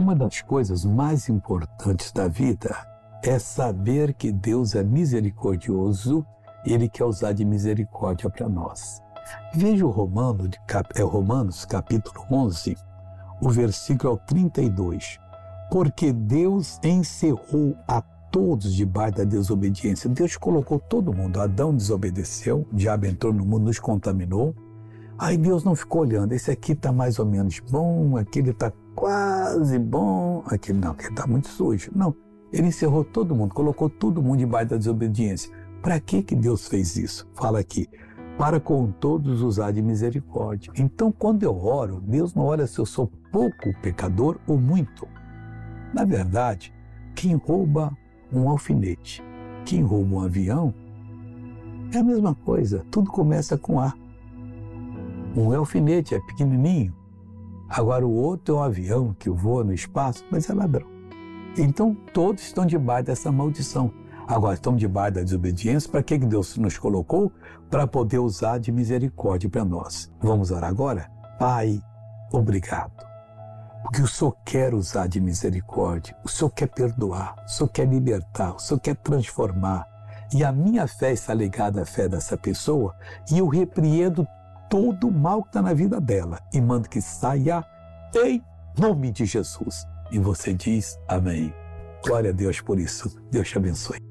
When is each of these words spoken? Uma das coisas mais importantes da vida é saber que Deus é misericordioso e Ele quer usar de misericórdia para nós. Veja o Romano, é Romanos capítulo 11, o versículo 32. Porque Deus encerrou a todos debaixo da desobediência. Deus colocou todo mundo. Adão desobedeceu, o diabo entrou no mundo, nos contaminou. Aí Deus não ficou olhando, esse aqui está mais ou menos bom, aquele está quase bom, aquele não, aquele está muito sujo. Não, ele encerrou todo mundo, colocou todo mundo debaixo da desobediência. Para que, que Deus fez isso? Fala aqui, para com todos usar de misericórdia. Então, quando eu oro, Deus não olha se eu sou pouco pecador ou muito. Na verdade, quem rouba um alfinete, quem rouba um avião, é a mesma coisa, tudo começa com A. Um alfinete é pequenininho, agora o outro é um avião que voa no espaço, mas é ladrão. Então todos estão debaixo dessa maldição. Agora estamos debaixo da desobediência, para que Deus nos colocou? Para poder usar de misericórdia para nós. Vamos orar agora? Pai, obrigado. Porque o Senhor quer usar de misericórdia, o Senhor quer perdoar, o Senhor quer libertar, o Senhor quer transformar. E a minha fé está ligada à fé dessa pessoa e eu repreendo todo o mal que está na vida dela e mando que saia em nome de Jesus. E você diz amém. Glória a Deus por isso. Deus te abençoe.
Uma 0.00 0.16
das 0.16 0.40
coisas 0.40 0.82
mais 0.82 1.28
importantes 1.28 2.10
da 2.10 2.26
vida 2.26 2.74
é 3.22 3.38
saber 3.38 4.14
que 4.14 4.32
Deus 4.32 4.74
é 4.74 4.82
misericordioso 4.82 6.24
e 6.64 6.72
Ele 6.72 6.88
quer 6.88 7.04
usar 7.04 7.34
de 7.34 7.44
misericórdia 7.44 8.30
para 8.30 8.48
nós. 8.48 9.02
Veja 9.54 9.84
o 9.84 9.90
Romano, 9.90 10.48
é 10.94 11.02
Romanos 11.02 11.66
capítulo 11.66 12.24
11, 12.32 12.78
o 13.42 13.50
versículo 13.50 14.18
32. 14.26 15.18
Porque 15.70 16.14
Deus 16.14 16.80
encerrou 16.82 17.76
a 17.86 18.00
todos 18.32 18.74
debaixo 18.74 19.18
da 19.18 19.24
desobediência. 19.24 20.08
Deus 20.08 20.34
colocou 20.34 20.78
todo 20.78 21.12
mundo. 21.12 21.42
Adão 21.42 21.76
desobedeceu, 21.76 22.66
o 22.72 22.74
diabo 22.74 23.04
entrou 23.04 23.34
no 23.34 23.44
mundo, 23.44 23.66
nos 23.66 23.78
contaminou. 23.78 24.54
Aí 25.18 25.36
Deus 25.36 25.62
não 25.62 25.76
ficou 25.76 26.00
olhando, 26.00 26.32
esse 26.32 26.50
aqui 26.50 26.72
está 26.72 26.90
mais 26.90 27.18
ou 27.18 27.26
menos 27.26 27.60
bom, 27.70 28.16
aquele 28.16 28.52
está 28.52 28.72
quase 29.00 29.78
bom, 29.78 30.42
aquele 30.44 30.78
não, 30.78 30.90
aquele 30.90 31.12
está 31.12 31.26
muito 31.26 31.48
sujo. 31.48 31.90
Não, 31.96 32.14
ele 32.52 32.66
encerrou 32.66 33.02
todo 33.02 33.34
mundo, 33.34 33.54
colocou 33.54 33.88
todo 33.88 34.22
mundo 34.22 34.40
debaixo 34.40 34.68
da 34.68 34.76
desobediência. 34.76 35.50
Para 35.80 35.98
que, 35.98 36.22
que 36.22 36.36
Deus 36.36 36.68
fez 36.68 36.96
isso? 36.96 37.26
Fala 37.32 37.60
aqui, 37.60 37.88
para 38.36 38.60
com 38.60 38.92
todos 38.92 39.40
usar 39.40 39.70
de 39.70 39.80
misericórdia. 39.80 40.70
Então, 40.76 41.10
quando 41.10 41.42
eu 41.42 41.56
oro, 41.56 41.98
Deus 42.02 42.34
não 42.34 42.44
olha 42.44 42.66
se 42.66 42.78
eu 42.78 42.84
sou 42.84 43.10
pouco 43.32 43.72
pecador 43.80 44.38
ou 44.46 44.58
muito. 44.58 45.08
Na 45.94 46.04
verdade, 46.04 46.70
quem 47.14 47.36
rouba 47.36 47.96
um 48.30 48.50
alfinete, 48.50 49.24
quem 49.64 49.82
rouba 49.82 50.16
um 50.16 50.20
avião, 50.20 50.74
é 51.94 51.98
a 51.98 52.04
mesma 52.04 52.34
coisa, 52.34 52.84
tudo 52.90 53.10
começa 53.10 53.56
com 53.56 53.80
A. 53.80 53.94
Um 55.34 55.56
alfinete 55.56 56.14
é 56.14 56.20
pequenininho, 56.20 56.94
agora 57.70 58.06
o 58.06 58.12
outro 58.12 58.56
é 58.56 58.58
um 58.58 58.62
avião 58.62 59.16
que 59.18 59.30
voa 59.30 59.64
no 59.64 59.72
espaço, 59.72 60.24
mas 60.30 60.50
é 60.50 60.52
ladrão. 60.52 60.86
Então 61.56 61.94
todos 62.12 62.42
estão 62.42 62.66
debaixo 62.66 63.06
dessa 63.06 63.32
maldição. 63.32 63.92
Agora 64.26 64.54
estamos 64.54 64.78
debaixo 64.78 65.14
da 65.14 65.22
desobediência, 65.22 65.90
para 65.90 66.02
que 66.02 66.16
Deus 66.18 66.56
nos 66.56 66.78
colocou? 66.78 67.32
Para 67.68 67.86
poder 67.86 68.18
usar 68.18 68.58
de 68.58 68.70
misericórdia 68.70 69.48
para 69.48 69.64
nós. 69.64 70.10
Vamos 70.20 70.50
orar 70.50 70.70
agora? 70.70 71.10
Pai, 71.38 71.80
obrigado. 72.32 72.92
Porque 73.82 74.02
o 74.02 74.06
Senhor 74.06 74.36
quer 74.44 74.74
usar 74.74 75.08
de 75.08 75.20
misericórdia, 75.20 76.14
o 76.24 76.28
Senhor 76.28 76.50
quer 76.50 76.68
perdoar, 76.68 77.34
o 77.44 77.48
Senhor 77.48 77.68
quer 77.70 77.88
libertar, 77.88 78.54
o 78.54 78.58
Senhor 78.58 78.78
quer 78.78 78.94
transformar. 78.96 79.86
E 80.32 80.44
a 80.44 80.52
minha 80.52 80.86
fé 80.86 81.12
está 81.12 81.34
ligada 81.34 81.82
à 81.82 81.84
fé 81.84 82.08
dessa 82.08 82.36
pessoa 82.36 82.94
e 83.32 83.38
eu 83.38 83.48
repreendo 83.48 84.24
todo 84.70 85.08
o 85.08 85.12
mal 85.12 85.42
que 85.42 85.48
está 85.48 85.60
na 85.60 85.74
vida 85.74 86.00
dela 86.00 86.40
e 86.54 86.60
mando 86.60 86.88
que 86.88 87.02
saia 87.02 87.62
em 88.14 88.42
nome 88.78 89.10
de 89.10 89.26
Jesus. 89.26 89.84
E 90.10 90.18
você 90.18 90.54
diz 90.54 90.98
amém. 91.08 91.52
Glória 92.04 92.30
a 92.30 92.32
Deus 92.32 92.60
por 92.60 92.78
isso. 92.78 93.20
Deus 93.30 93.48
te 93.48 93.58
abençoe. 93.58 94.09